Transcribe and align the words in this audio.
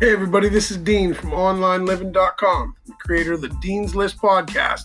Hey, 0.00 0.12
everybody, 0.12 0.48
this 0.48 0.72
is 0.72 0.76
Dean 0.78 1.14
from 1.14 1.30
OnlineLiving.com, 1.30 2.74
the 2.84 2.92
creator 2.94 3.34
of 3.34 3.42
the 3.42 3.48
Dean's 3.62 3.94
List 3.94 4.18
podcast. 4.18 4.82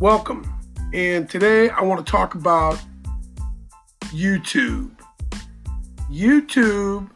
Welcome. 0.00 0.52
And 0.92 1.30
today 1.30 1.70
I 1.70 1.82
want 1.82 2.04
to 2.04 2.10
talk 2.10 2.34
about 2.34 2.76
YouTube. 4.06 4.90
YouTube, 6.10 7.08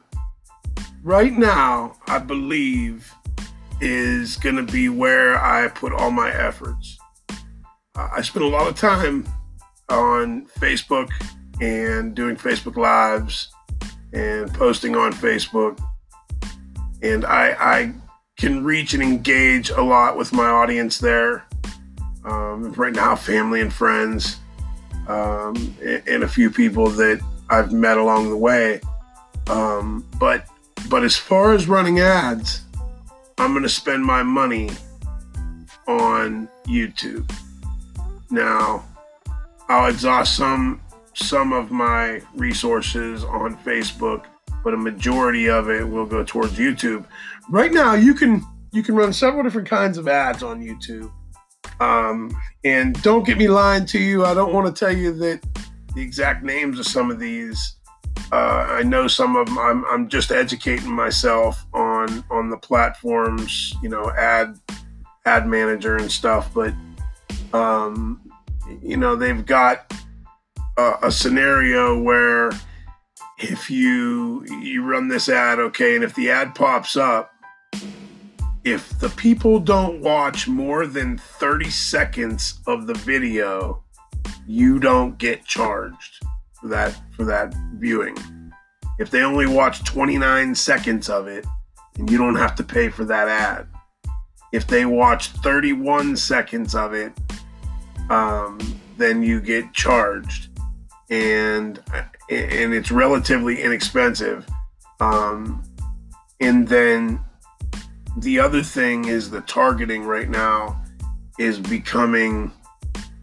right 1.03 1.33
now, 1.33 1.97
I 2.07 2.21
believe, 2.21 3.13
is 3.81 4.37
going 4.37 4.65
to 4.65 4.73
be 4.73 4.89
where 4.89 5.37
I 5.37 5.67
put 5.67 5.93
all 5.93 6.13
my 6.13 6.31
efforts. 6.31 6.97
I 7.97 8.23
spend 8.23 8.45
a 8.45 8.49
lot 8.49 8.69
of 8.69 8.77
time 8.77 9.27
on 9.89 10.47
Facebook 10.61 11.11
and 11.61 12.15
doing 12.15 12.37
Facebook 12.37 12.77
Lives 12.77 13.51
and 14.13 14.55
posting 14.55 14.95
on 14.95 15.13
Facebook 15.13 15.81
and 17.03 17.25
I, 17.25 17.57
I 17.59 17.93
can 18.37 18.65
reach 18.65 18.95
and 18.95 19.03
engage 19.03 19.71
a 19.71 19.83
lot 19.83 20.17
with 20.17 20.33
my 20.33 20.47
audience 20.47 20.99
there. 20.99 21.45
Um, 22.25 22.73
right 22.73 22.93
now, 22.93 23.17
family 23.17 23.61
and 23.61 23.73
friends, 23.73 24.39
um, 25.09 25.75
and, 26.07 26.23
a 26.23 26.29
few 26.29 26.51
people 26.51 26.89
that 26.91 27.21
I've 27.49 27.73
met 27.73 27.97
along 27.97 28.29
the 28.29 28.37
way. 28.37 28.81
Um, 29.49 30.07
but 30.19 30.47
but 30.89 31.03
as 31.03 31.17
far 31.17 31.53
as 31.53 31.67
running 31.67 32.01
ads, 32.01 32.63
I'm 33.39 33.53
going 33.53 33.63
to 33.63 33.71
spend 33.71 34.05
my 34.05 34.23
money 34.23 34.71
on 35.89 36.49
YouTube. 36.67 37.31
Now, 38.31 38.85
I'll 39.69 39.89
exhaust 39.89 40.37
some 40.37 40.81
some 41.15 41.53
of 41.53 41.71
my 41.71 42.21
resources 42.35 43.25
on 43.25 43.57
Facebook 43.59 44.25
but 44.63 44.75
a 44.75 44.77
majority 44.77 45.49
of 45.49 45.71
it 45.71 45.89
will 45.89 46.07
go 46.07 46.25
towards 46.25 46.53
YouTube. 46.53 47.05
Right 47.49 47.73
now, 47.73 47.95
you 47.95 48.15
can 48.15 48.45
you 48.73 48.83
can 48.83 48.95
run 48.95 49.13
several 49.13 49.43
different 49.43 49.69
kinds 49.69 49.99
of 49.99 50.09
ads 50.09 50.43
on 50.43 50.63
YouTube. 50.63 51.11
Um, 51.81 52.31
and 52.65 53.01
don't 53.03 53.25
get 53.25 53.39
me 53.39 53.49
lying 53.49 53.87
to 53.87 53.99
you. 53.99 54.25
I 54.25 54.35
don't 54.35 54.53
want 54.53 54.75
to 54.75 54.79
tell 54.79 54.95
you 54.97 55.13
that 55.15 55.41
the 55.95 56.03
exact 56.03 56.45
names 56.45 56.79
of 56.79 56.87
some 56.87 57.11
of 57.11 57.19
these. 57.19 57.77
Uh, 58.33 58.67
I 58.69 58.83
know 58.83 59.09
some 59.09 59.35
of 59.35 59.47
them. 59.47 59.59
I'm, 59.59 59.85
I'm 59.87 60.09
just 60.09 60.31
educating 60.31 60.93
myself 60.93 61.67
on 61.73 62.25
on 62.31 62.49
the 62.51 62.57
platforms, 62.57 63.75
you 63.83 63.89
know, 63.89 64.13
ad 64.13 64.57
ad 65.25 65.47
manager 65.47 65.97
and 65.97 66.11
stuff. 66.11 66.53
But 66.55 66.75
um, 67.53 68.21
you 68.83 68.97
know, 68.97 69.17
they've 69.17 69.45
got 69.45 69.93
a, 70.79 70.95
a 71.05 71.13
scenario 71.13 72.01
where 72.01 72.51
if 73.41 73.71
you 73.71 74.45
you 74.61 74.85
run 74.85 75.09
this 75.09 75.29
ad 75.29 75.59
okay 75.59 75.95
and 75.95 76.05
if 76.05 76.15
the 76.15 76.31
ad 76.31 76.55
pops 76.55 76.97
up 76.97 77.33
if 78.65 78.99
the 78.99 79.09
people 79.11 79.59
don't 79.59 80.01
watch 80.03 80.47
more 80.47 80.87
than 80.87 81.17
30 81.17 81.71
seconds 81.71 82.61
of 82.67 82.87
the 82.87 82.95
video 82.95 83.83
you 84.47 84.79
don't 84.79 85.17
get 85.19 85.45
charged 85.45 86.23
for 86.61 86.69
that 86.69 87.01
for 87.17 87.25
that 87.25 87.55
viewing. 87.75 88.17
If 88.99 89.11
they 89.11 89.23
only 89.23 89.47
watch 89.47 89.85
29 89.85 90.55
seconds 90.55 91.09
of 91.09 91.27
it 91.27 91.47
and 91.99 92.11
you 92.11 92.19
don't 92.19 92.37
have 92.37 92.55
to 92.57 92.65
pay 92.65 92.89
for 92.89 93.05
that 93.07 93.29
ad. 93.29 93.67
If 94.53 94.67
they 94.67 94.85
watch 94.85 95.29
31 95.29 96.17
seconds 96.17 96.75
of 96.75 96.93
it 96.93 97.13
um, 98.11 98.59
then 98.99 99.23
you 99.23 99.41
get 99.41 99.73
charged. 99.73 100.49
And 101.09 101.81
and 102.31 102.73
it's 102.73 102.91
relatively 102.91 103.61
inexpensive. 103.61 104.47
Um, 105.01 105.63
and 106.41 106.67
then 106.69 107.21
the 108.19 108.39
other 108.39 108.63
thing 108.63 109.07
is 109.07 109.31
the 109.31 109.41
targeting 109.43 110.05
right 110.05 110.29
now 110.29 110.83
is 111.39 111.59
becoming 111.59 112.53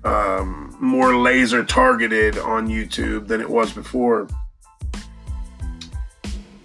um, 0.03 0.75
more 0.79 1.15
laser 1.15 1.63
targeted 1.63 2.37
on 2.37 2.67
YouTube 2.67 3.27
than 3.27 3.41
it 3.41 3.49
was 3.49 3.71
before. 3.73 4.27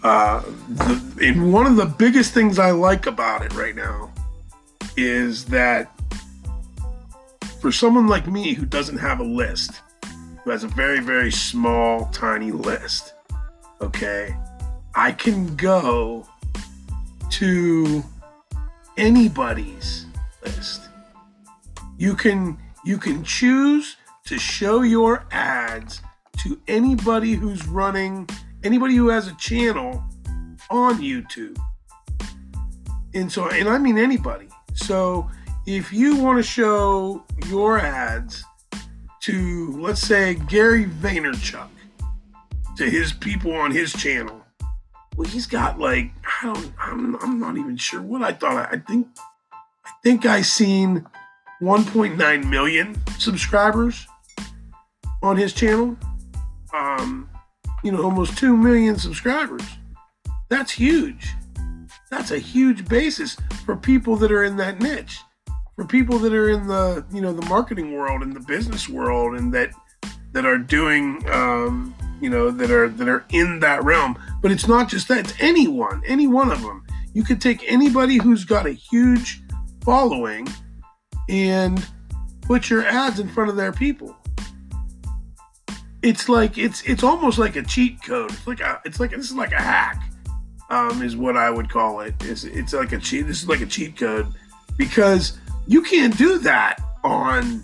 Uh, 0.02 0.42
the, 0.69 1.19
and 1.22 1.52
one 1.52 1.66
of 1.66 1.76
the 1.76 1.86
biggest 1.86 2.34
things 2.34 2.58
I 2.58 2.72
like 2.72 3.06
about 3.06 3.42
it 3.42 3.54
right 3.54 3.76
now 3.76 4.12
is 4.97 5.44
that 5.47 5.92
for 7.60 7.70
someone 7.70 8.08
like 8.08 8.26
me 8.26 8.54
who 8.54 8.66
doesn't 8.66 8.98
have 8.98 9.20
a 9.20 9.25
list, 9.25 9.81
who 10.44 10.50
has 10.50 10.64
a 10.64 10.69
very, 10.69 11.00
very 11.00 11.30
small, 11.30 12.06
tiny 12.06 12.50
list, 12.50 13.14
okay, 13.80 14.36
I 14.94 15.12
can 15.12 15.54
go 15.56 16.26
to 17.30 18.04
anybody's 18.97 20.06
list. 20.44 20.88
You 21.97 22.14
can 22.14 22.58
you 22.84 22.98
can 22.98 23.22
choose 23.22 23.97
to 24.26 24.38
show 24.38 24.82
your 24.82 25.25
ads 25.31 26.02
to 26.42 26.60
anybody 26.66 27.34
who's 27.34 27.66
running 27.66 28.28
anybody 28.64 28.97
who 28.97 29.08
has 29.08 29.28
a 29.28 29.34
channel 29.36 30.02
on 30.70 31.00
YouTube. 31.00 31.58
And 33.14 33.31
so 33.31 33.48
and 33.48 33.69
I 33.69 33.78
mean 33.78 33.98
anybody. 33.98 34.48
So 34.75 35.31
if 35.66 35.92
you 35.92 36.16
want 36.16 36.38
to 36.38 36.42
show 36.42 37.25
your 37.47 37.78
ads 37.78 38.44
to, 39.22 39.77
let's 39.81 40.00
say, 40.00 40.34
Gary 40.34 40.84
Vaynerchuk, 40.84 41.69
to 42.77 42.91
his 42.91 43.12
people 43.12 43.53
on 43.53 43.71
his 43.71 43.93
channel. 43.93 44.41
Well, 45.16 45.28
he's 45.28 45.47
got 45.47 45.78
like 45.78 46.10
I 46.25 46.47
don't, 46.47 46.72
I'm, 46.78 47.16
I'm 47.16 47.38
not 47.38 47.56
even 47.56 47.77
sure 47.77 48.00
what 48.00 48.22
I 48.22 48.32
thought. 48.32 48.72
I 48.72 48.78
think, 48.78 49.09
I 49.84 49.91
think 50.03 50.27
I 50.27 50.43
seen 50.43 51.06
1.9 51.61 52.49
million 52.49 52.97
subscribers 53.19 54.06
on 55.22 55.37
his 55.37 55.53
channel. 55.53 55.97
Um, 56.75 57.28
you 57.84 57.93
know, 57.93 58.03
almost 58.03 58.38
2 58.38 58.56
million 58.56 58.99
subscribers. 58.99 59.62
That's 60.49 60.72
huge. 60.72 61.34
That's 62.11 62.31
a 62.31 62.38
huge 62.38 62.88
basis 62.88 63.37
for 63.65 63.77
people 63.77 64.16
that 64.16 64.32
are 64.32 64.44
in 64.44 64.56
that 64.56 64.81
niche 64.81 65.21
for 65.77 65.84
people 65.84 66.19
that 66.19 66.33
are 66.33 66.50
in 66.50 66.66
the 66.66 67.05
you 67.12 67.21
know 67.21 67.33
the 67.33 67.47
marketing 67.47 67.93
world 67.93 68.22
and 68.22 68.34
the 68.34 68.41
business 68.41 68.88
world 68.88 69.37
and 69.37 69.53
that 69.55 69.71
that 70.33 70.47
are 70.47 70.59
doing 70.59 71.22
um, 71.31 71.94
you 72.21 72.31
know 72.31 72.50
that 72.50 72.71
are 72.71 72.88
that 72.88 73.09
are 73.09 73.25
in 73.31 73.60
that 73.60 73.82
realm. 73.84 74.19
But 74.41 74.50
it's 74.50 74.66
not 74.66 74.88
just 74.88 75.09
that 75.09 75.19
it's 75.19 75.34
anyone 75.41 76.03
any 76.06 76.27
one 76.27 76.50
of 76.50 76.62
them. 76.62 76.84
You 77.15 77.25
could 77.25 77.41
take 77.41 77.62
anybody 77.71 78.16
who's 78.16 78.44
got 78.44 78.66
a 78.66 78.72
huge 78.72 79.43
following 79.84 80.49
and 81.28 81.87
put 82.43 82.71
your 82.71 82.84
ads 82.84 83.21
in 83.21 83.28
front 83.28 83.50
of 83.50 83.56
their 83.56 83.72
people. 83.72 84.16
It's 86.03 86.28
like 86.28 86.59
it's 86.59 86.82
it's 86.82 87.03
almost 87.03 87.38
like 87.38 87.56
a 87.56 87.62
cheat 87.62 88.03
code. 88.03 88.31
It's 88.32 88.47
like 88.47 88.61
a 88.61 88.81
it's 88.84 88.99
like 88.99 89.11
this 89.11 89.31
is 89.31 89.37
like 89.37 89.53
a 89.53 89.61
hack 89.61 90.03
um, 90.71 91.03
is 91.03 91.16
what 91.16 91.37
i 91.37 91.50
would 91.50 91.69
call 91.69 92.00
it. 92.00 92.15
It's, 92.22 92.44
it's 92.44 92.72
like 92.72 92.93
a 92.93 92.99
cheat 92.99 93.27
this 93.27 93.43
is 93.43 93.49
like 93.49 93.61
a 93.61 93.66
cheat 93.66 93.97
code 93.97 94.27
because 94.77 95.38
you 95.67 95.83
can't 95.83 96.17
do 96.17 96.39
that 96.39 96.83
on 97.05 97.62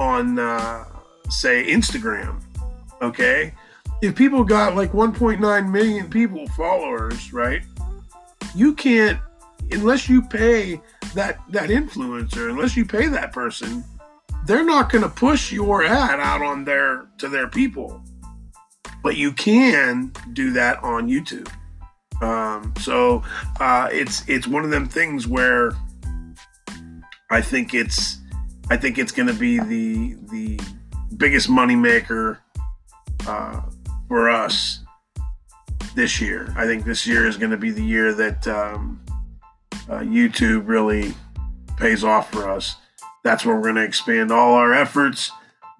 on 0.00 0.38
uh, 0.38 0.84
say 1.28 1.66
Instagram. 1.66 2.42
Okay, 3.00 3.52
if 4.02 4.14
people 4.14 4.44
got 4.44 4.76
like 4.76 4.92
1.9 4.92 5.70
million 5.70 6.10
people 6.10 6.46
followers, 6.48 7.32
right? 7.32 7.62
You 8.54 8.74
can't 8.74 9.20
unless 9.70 10.08
you 10.08 10.22
pay 10.22 10.80
that 11.14 11.40
that 11.50 11.70
influencer, 11.70 12.50
unless 12.50 12.76
you 12.76 12.84
pay 12.84 13.06
that 13.08 13.32
person, 13.32 13.84
they're 14.46 14.64
not 14.64 14.90
going 14.90 15.02
to 15.02 15.10
push 15.10 15.52
your 15.52 15.84
ad 15.84 16.20
out 16.20 16.42
on 16.42 16.64
their 16.64 17.06
to 17.18 17.28
their 17.28 17.48
people. 17.48 18.02
But 19.02 19.16
you 19.16 19.32
can 19.32 20.12
do 20.32 20.52
that 20.52 20.82
on 20.82 21.08
YouTube. 21.08 21.50
Um, 22.20 22.74
so 22.80 23.22
uh, 23.60 23.88
it's 23.92 24.28
it's 24.28 24.46
one 24.46 24.64
of 24.64 24.70
them 24.70 24.88
things 24.88 25.26
where 25.26 25.72
I 27.30 27.40
think 27.40 27.74
it's 27.74 28.18
I 28.70 28.76
think 28.76 28.98
it's 28.98 29.12
going 29.12 29.28
to 29.28 29.34
be 29.34 29.58
the 29.58 30.16
the 30.30 30.60
biggest 31.16 31.48
moneymaker 31.48 32.38
uh, 33.26 33.62
for 34.08 34.30
us 34.30 34.80
this 35.94 36.20
year. 36.20 36.52
I 36.56 36.64
think 36.64 36.84
this 36.84 37.06
year 37.06 37.26
is 37.26 37.36
going 37.36 37.50
to 37.50 37.56
be 37.56 37.70
the 37.70 37.82
year 37.82 38.14
that 38.14 38.46
um, 38.46 39.00
uh, 39.88 40.00
YouTube 40.00 40.68
really 40.68 41.14
pays 41.76 42.04
off 42.04 42.30
for 42.30 42.48
us. 42.48 42.76
That's 43.24 43.44
where 43.44 43.56
we're 43.56 43.62
going 43.62 43.76
to 43.76 43.84
expand 43.84 44.30
all 44.30 44.54
our 44.54 44.72
efforts. 44.72 45.30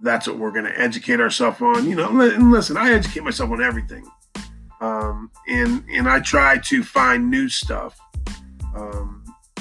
That's 0.03 0.27
what 0.27 0.39
we're 0.39 0.53
going 0.53 0.65
to 0.65 0.79
educate 0.79 1.21
ourselves 1.21 1.61
on. 1.61 1.89
You 1.89 1.97
know, 1.97 2.21
and 2.21 2.51
listen, 2.51 2.77
I 2.77 2.93
educate 2.93 3.23
myself 3.25 3.51
on 3.51 3.63
everything, 3.63 4.07
um, 4.81 5.31
and 5.49 5.85
and 5.91 6.09
I 6.09 6.21
try 6.21 6.59
to 6.59 6.83
find 6.83 7.31
new 7.31 7.49
stuff. 7.49 7.99
Um, 8.77 9.18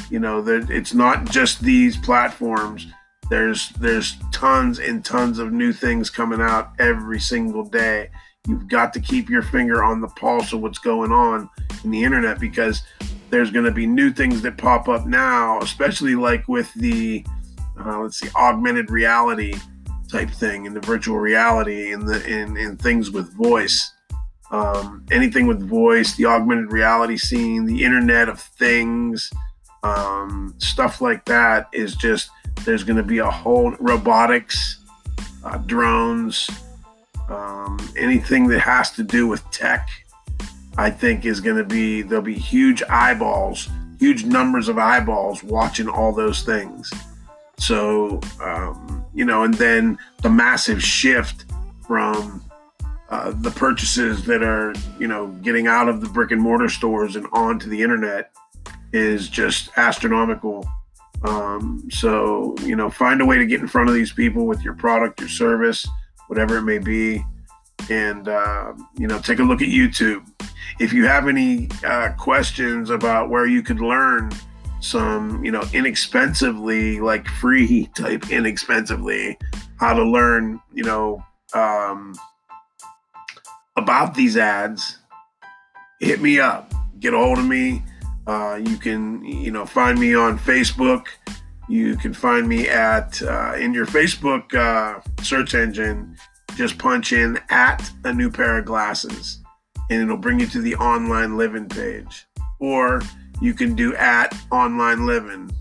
you 0.09 0.19
know, 0.19 0.41
that 0.41 0.69
it's 0.69 0.93
not 0.93 1.25
just 1.29 1.61
these 1.61 1.97
platforms. 1.97 2.87
There's 3.29 3.69
there's 3.71 4.15
tons 4.31 4.79
and 4.79 5.03
tons 5.03 5.39
of 5.39 5.51
new 5.51 5.73
things 5.73 6.09
coming 6.09 6.41
out 6.41 6.71
every 6.79 7.19
single 7.19 7.63
day. 7.63 8.09
You've 8.47 8.67
got 8.69 8.93
to 8.93 9.01
keep 9.01 9.29
your 9.29 9.41
finger 9.41 9.83
on 9.83 9.99
the 9.99 10.07
pulse 10.07 10.53
of 10.53 10.61
what's 10.61 10.79
going 10.79 11.11
on 11.11 11.49
in 11.83 11.91
the 11.91 12.03
internet 12.03 12.39
because 12.39 12.81
there's 13.29 13.51
going 13.51 13.65
to 13.65 13.71
be 13.71 13.85
new 13.85 14.11
things 14.11 14.41
that 14.43 14.57
pop 14.57 14.87
up 14.87 15.05
now, 15.05 15.59
especially 15.59 16.15
like 16.15 16.47
with 16.47 16.73
the 16.75 17.25
uh, 17.79 17.99
let's 17.99 18.19
see, 18.19 18.29
augmented 18.35 18.89
reality 18.89 19.53
type 20.09 20.29
thing 20.29 20.65
and 20.65 20.75
the 20.75 20.79
virtual 20.79 21.17
reality 21.17 21.91
and 21.91 22.07
the 22.07 22.23
and, 22.25 22.57
and 22.57 22.81
things 22.81 23.11
with 23.11 23.33
voice. 23.33 23.91
Um, 24.49 25.05
anything 25.11 25.45
with 25.45 25.67
voice, 25.67 26.15
the 26.15 26.25
augmented 26.25 26.71
reality 26.71 27.17
scene, 27.17 27.65
the 27.65 27.83
Internet 27.83 28.29
of 28.29 28.39
Things, 28.39 29.29
um, 29.83 30.53
stuff 30.57 31.01
like 31.01 31.25
that 31.25 31.67
is 31.71 31.95
just 31.95 32.29
there's 32.65 32.83
going 32.83 32.97
to 32.97 33.03
be 33.03 33.19
a 33.19 33.29
whole 33.29 33.71
robotics, 33.79 34.79
uh, 35.43 35.57
drones, 35.59 36.49
um, 37.29 37.79
anything 37.97 38.47
that 38.47 38.59
has 38.59 38.91
to 38.91 39.03
do 39.03 39.27
with 39.27 39.49
tech. 39.51 39.87
I 40.77 40.91
think 40.91 41.25
is 41.25 41.41
going 41.41 41.57
to 41.57 41.63
be 41.63 42.03
there'll 42.03 42.23
be 42.23 42.37
huge 42.37 42.83
eyeballs, 42.83 43.67
huge 43.99 44.25
numbers 44.25 44.67
of 44.67 44.77
eyeballs 44.77 45.43
watching 45.43 45.87
all 45.87 46.11
those 46.11 46.43
things. 46.43 46.91
So 47.57 48.21
um, 48.41 49.05
you 49.13 49.25
know, 49.25 49.43
and 49.43 49.53
then 49.55 49.97
the 50.21 50.29
massive 50.29 50.83
shift 50.83 51.45
from 51.87 52.43
uh, 53.09 53.31
the 53.41 53.51
purchases 53.51 54.25
that 54.25 54.43
are 54.43 54.73
you 54.99 55.07
know 55.07 55.27
getting 55.41 55.65
out 55.65 55.89
of 55.89 56.01
the 56.01 56.09
brick 56.09 56.31
and 56.31 56.41
mortar 56.41 56.69
stores 56.69 57.15
and 57.15 57.25
onto 57.31 57.69
the 57.69 57.81
internet 57.81 58.31
is 58.93 59.29
just 59.29 59.69
astronomical. 59.77 60.67
Um, 61.23 61.87
so, 61.89 62.55
you 62.63 62.75
know, 62.75 62.89
find 62.89 63.21
a 63.21 63.25
way 63.25 63.37
to 63.37 63.45
get 63.45 63.59
in 63.59 63.67
front 63.67 63.89
of 63.89 63.95
these 63.95 64.11
people 64.11 64.45
with 64.45 64.61
your 64.63 64.75
product, 64.75 65.19
your 65.19 65.29
service, 65.29 65.87
whatever 66.27 66.57
it 66.57 66.63
may 66.63 66.77
be. 66.77 67.25
And, 67.89 68.27
uh, 68.27 68.73
you 68.97 69.07
know, 69.07 69.19
take 69.19 69.39
a 69.39 69.43
look 69.43 69.61
at 69.61 69.67
YouTube. 69.67 70.27
If 70.79 70.93
you 70.93 71.05
have 71.05 71.27
any 71.27 71.69
uh, 71.85 72.09
questions 72.17 72.89
about 72.89 73.29
where 73.29 73.47
you 73.47 73.61
could 73.61 73.79
learn 73.79 74.31
some, 74.79 75.43
you 75.43 75.51
know, 75.51 75.63
inexpensively, 75.73 76.99
like 76.99 77.27
free 77.27 77.89
type 77.95 78.29
inexpensively, 78.29 79.37
how 79.79 79.93
to 79.93 80.03
learn, 80.03 80.59
you 80.73 80.83
know, 80.83 81.23
um, 81.53 82.13
about 83.75 84.13
these 84.13 84.37
ads, 84.37 84.97
hit 85.99 86.21
me 86.21 86.39
up, 86.39 86.73
get 86.99 87.13
a 87.13 87.17
hold 87.17 87.37
of 87.37 87.45
me. 87.45 87.83
Uh, 88.27 88.59
you 88.61 88.75
can, 88.75 89.23
you 89.23 89.51
know, 89.51 89.65
find 89.65 89.97
me 89.97 90.13
on 90.13 90.37
Facebook. 90.37 91.05
You 91.69 91.95
can 91.95 92.13
find 92.13 92.47
me 92.47 92.67
at 92.67 93.21
uh, 93.21 93.53
in 93.57 93.73
your 93.73 93.85
Facebook 93.85 94.53
uh, 94.53 94.99
search 95.23 95.55
engine. 95.55 96.17
Just 96.55 96.77
punch 96.77 97.13
in 97.13 97.39
at 97.49 97.89
a 98.03 98.13
new 98.13 98.29
pair 98.29 98.57
of 98.57 98.65
glasses, 98.65 99.39
and 99.89 100.01
it'll 100.01 100.17
bring 100.17 100.39
you 100.39 100.47
to 100.47 100.61
the 100.61 100.75
online 100.75 101.37
living 101.37 101.69
page. 101.69 102.25
Or 102.59 103.01
you 103.41 103.53
can 103.53 103.75
do 103.75 103.95
at 103.95 104.35
online 104.51 105.05
living, 105.05 105.51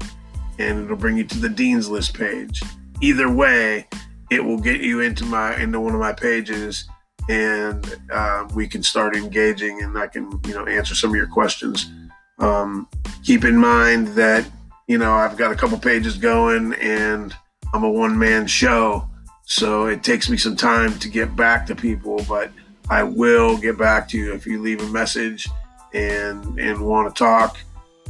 and 0.58 0.84
it'll 0.84 0.96
bring 0.96 1.16
you 1.16 1.24
to 1.24 1.38
the 1.38 1.48
dean's 1.48 1.88
list 1.88 2.14
page. 2.14 2.62
Either 3.00 3.30
way, 3.30 3.86
it 4.30 4.44
will 4.44 4.58
get 4.58 4.80
you 4.80 5.00
into 5.00 5.24
my 5.24 5.56
into 5.56 5.78
one 5.78 5.94
of 5.94 6.00
my 6.00 6.12
pages, 6.12 6.88
and 7.28 7.94
uh, 8.12 8.48
we 8.54 8.66
can 8.66 8.82
start 8.82 9.14
engaging, 9.14 9.82
and 9.82 9.96
I 9.96 10.08
can 10.08 10.40
you 10.46 10.54
know 10.54 10.66
answer 10.66 10.96
some 10.96 11.10
of 11.10 11.16
your 11.16 11.28
questions. 11.28 11.90
Um, 12.38 12.88
keep 13.24 13.44
in 13.44 13.56
mind 13.56 14.08
that, 14.08 14.48
you 14.86 14.98
know, 14.98 15.12
I've 15.12 15.36
got 15.36 15.52
a 15.52 15.54
couple 15.54 15.78
pages 15.78 16.16
going 16.16 16.74
and 16.74 17.34
I'm 17.72 17.84
a 17.84 17.90
one 17.90 18.18
man 18.18 18.46
show. 18.46 19.08
So 19.44 19.86
it 19.86 20.02
takes 20.02 20.28
me 20.28 20.36
some 20.36 20.56
time 20.56 20.98
to 20.98 21.08
get 21.08 21.36
back 21.36 21.66
to 21.66 21.74
people, 21.76 22.24
but 22.28 22.50
I 22.90 23.02
will 23.02 23.56
get 23.56 23.78
back 23.78 24.08
to 24.10 24.18
you 24.18 24.34
if 24.34 24.46
you 24.46 24.60
leave 24.60 24.80
a 24.80 24.88
message 24.88 25.48
and 25.94 26.58
and 26.58 26.80
want 26.80 27.14
to 27.14 27.18
talk. 27.18 27.56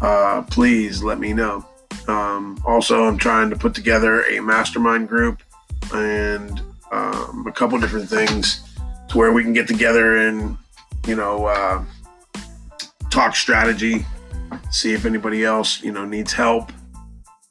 Uh, 0.00 0.42
please 0.42 1.02
let 1.02 1.18
me 1.18 1.32
know. 1.32 1.64
Um, 2.08 2.62
also, 2.66 3.04
I'm 3.04 3.18
trying 3.18 3.50
to 3.50 3.56
put 3.56 3.74
together 3.74 4.22
a 4.24 4.40
mastermind 4.40 5.08
group 5.08 5.42
and 5.94 6.60
um, 6.92 7.44
a 7.46 7.52
couple 7.52 7.78
different 7.78 8.08
things 8.08 8.62
to 9.08 9.18
where 9.18 9.32
we 9.32 9.42
can 9.42 9.52
get 9.52 9.66
together 9.68 10.28
and 10.28 10.56
you 11.06 11.16
know 11.16 11.46
uh, 11.46 11.84
talk 13.10 13.36
strategy 13.36 14.04
see 14.70 14.92
if 14.94 15.04
anybody 15.04 15.44
else, 15.44 15.82
you 15.82 15.92
know, 15.92 16.04
needs 16.04 16.32
help. 16.32 16.72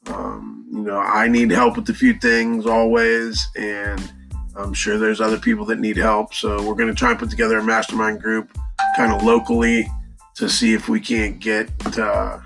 Um, 0.06 0.66
you 0.72 0.82
know, 0.82 0.98
I 0.98 1.28
need 1.28 1.50
help 1.50 1.76
with 1.76 1.88
a 1.90 1.94
few 1.94 2.14
things 2.14 2.66
always, 2.66 3.46
and 3.56 4.12
I'm 4.56 4.72
sure 4.72 4.98
there's 4.98 5.20
other 5.20 5.38
people 5.38 5.64
that 5.66 5.78
need 5.78 5.96
help. 5.96 6.34
So 6.34 6.62
we're 6.62 6.74
going 6.74 6.88
to 6.88 6.94
try 6.94 7.10
and 7.10 7.18
put 7.18 7.30
together 7.30 7.58
a 7.58 7.62
mastermind 7.62 8.20
group 8.20 8.56
kind 8.96 9.12
of 9.12 9.22
locally 9.22 9.88
to 10.36 10.48
see 10.48 10.74
if 10.74 10.88
we 10.88 11.00
can't 11.00 11.38
get, 11.38 11.70
uh, 11.98 12.38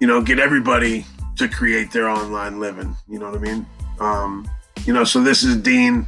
you 0.00 0.06
know, 0.06 0.20
get 0.22 0.38
everybody 0.38 1.06
to 1.36 1.48
create 1.48 1.90
their 1.92 2.08
online 2.08 2.58
living. 2.58 2.96
You 3.08 3.18
know 3.18 3.30
what 3.30 3.38
I 3.38 3.42
mean? 3.42 3.66
Um, 3.98 4.50
you 4.84 4.92
know, 4.92 5.04
so 5.04 5.22
this 5.22 5.42
is 5.42 5.56
Dean 5.56 6.06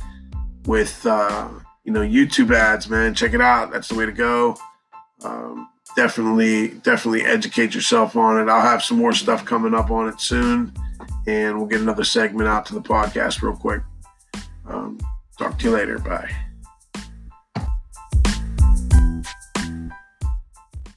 with, 0.67 1.05
uh, 1.07 1.49
you 1.85 1.93
know, 1.93 2.01
YouTube 2.01 2.55
ads, 2.55 2.89
man. 2.89 3.15
Check 3.15 3.35
it 3.35 3.41
out. 3.41 3.73
That's 3.73 3.89
the 3.89 3.95
way 3.95 4.07
to 4.07 4.13
go. 4.13 4.57
Um, 5.25 5.69
definitely 5.97 6.69
definitely 6.69 7.23
educate 7.23 7.75
yourself 7.75 8.17
on 8.17 8.41
it. 8.41 8.51
I'll 8.51 8.63
have 8.63 8.83
some 8.83 8.99
more 8.99 9.13
stuff 9.13 9.45
coming 9.45 9.75
up 9.75 9.91
on 9.91 10.09
it 10.09 10.21
soon, 10.21 10.73
and 11.27 11.57
we'll 11.57 11.67
get 11.67 11.81
another 11.81 12.05
segment 12.05 12.49
out 12.49 12.67
to 12.67 12.75
the 12.75 12.83
podcast 12.83 13.43
real 13.43 13.57
quick. 13.57 13.83
Um, 14.67 14.99
talk 15.39 15.59
to 15.59 15.65
you 15.65 15.75
later. 15.75 15.99
Bye. 15.99 16.31